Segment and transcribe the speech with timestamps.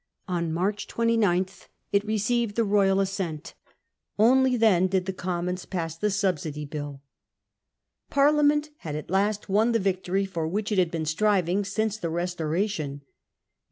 [0.27, 1.49] On March 29 it
[1.91, 2.07] shattered.
[2.07, 3.53] received the royal assent.
[4.17, 7.03] Only then did the Commons pass the Subsidy Bill.
[8.09, 12.09] Parliament had at last won the victory for which it had been striving since the
[12.09, 13.03] Restoration.